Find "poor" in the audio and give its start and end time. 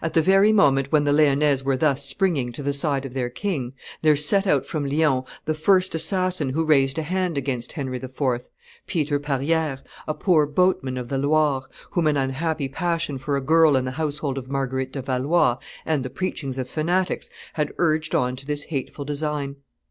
10.14-10.46